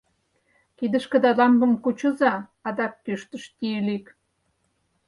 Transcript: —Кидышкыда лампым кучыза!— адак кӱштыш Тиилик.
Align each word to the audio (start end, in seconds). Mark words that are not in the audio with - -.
—Кидышкыда 0.77 1.31
лампым 1.37 1.73
кучыза!— 1.83 2.33
адак 2.67 2.93
кӱштыш 3.03 3.43
Тиилик. 3.57 4.05